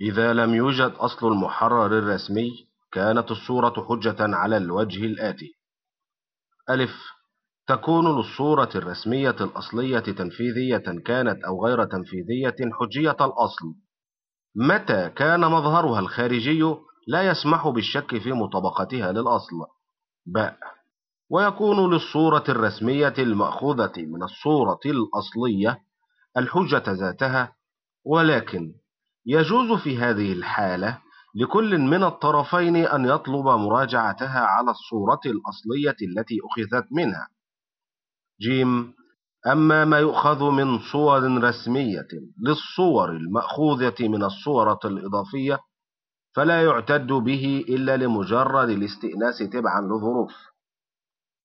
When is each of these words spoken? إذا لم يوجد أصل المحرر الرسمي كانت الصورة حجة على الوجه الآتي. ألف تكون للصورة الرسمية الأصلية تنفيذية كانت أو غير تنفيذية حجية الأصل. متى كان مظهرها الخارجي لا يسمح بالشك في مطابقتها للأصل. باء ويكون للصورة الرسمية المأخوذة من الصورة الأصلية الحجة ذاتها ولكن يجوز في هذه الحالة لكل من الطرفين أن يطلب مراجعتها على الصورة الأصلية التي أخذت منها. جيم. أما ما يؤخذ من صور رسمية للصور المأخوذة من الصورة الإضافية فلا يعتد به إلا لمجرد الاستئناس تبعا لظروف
إذا 0.00 0.32
لم 0.32 0.54
يوجد 0.54 0.92
أصل 0.96 1.26
المحرر 1.32 1.98
الرسمي 1.98 2.50
كانت 2.92 3.30
الصورة 3.30 3.86
حجة 3.88 4.16
على 4.20 4.56
الوجه 4.56 5.04
الآتي. 5.04 5.52
ألف 6.70 6.90
تكون 7.66 8.16
للصورة 8.18 8.70
الرسمية 8.74 9.36
الأصلية 9.40 9.98
تنفيذية 9.98 11.02
كانت 11.04 11.44
أو 11.44 11.66
غير 11.66 11.84
تنفيذية 11.84 12.56
حجية 12.72 13.16
الأصل. 13.20 13.74
متى 14.54 15.10
كان 15.10 15.40
مظهرها 15.40 16.00
الخارجي 16.00 16.74
لا 17.08 17.22
يسمح 17.30 17.68
بالشك 17.68 18.18
في 18.18 18.32
مطابقتها 18.32 19.12
للأصل. 19.12 19.56
باء 20.26 20.58
ويكون 21.30 21.94
للصورة 21.94 22.44
الرسمية 22.48 23.14
المأخوذة 23.18 23.92
من 23.96 24.22
الصورة 24.22 24.80
الأصلية 24.86 25.78
الحجة 26.36 26.92
ذاتها 26.92 27.52
ولكن 28.04 28.74
يجوز 29.28 29.82
في 29.82 29.98
هذه 29.98 30.32
الحالة 30.32 30.98
لكل 31.34 31.78
من 31.78 32.04
الطرفين 32.04 32.76
أن 32.76 33.04
يطلب 33.04 33.46
مراجعتها 33.46 34.40
على 34.40 34.70
الصورة 34.70 35.20
الأصلية 35.26 35.96
التي 36.02 36.38
أخذت 36.44 36.86
منها. 36.92 37.28
جيم. 38.40 38.94
أما 39.46 39.84
ما 39.84 39.98
يؤخذ 39.98 40.50
من 40.50 40.78
صور 40.78 41.42
رسمية 41.44 42.08
للصور 42.46 43.10
المأخوذة 43.10 43.94
من 44.00 44.22
الصورة 44.24 44.80
الإضافية 44.84 45.58
فلا 46.36 46.62
يعتد 46.62 47.06
به 47.06 47.64
إلا 47.68 47.96
لمجرد 47.96 48.68
الاستئناس 48.68 49.38
تبعا 49.38 49.80
لظروف 49.80 50.32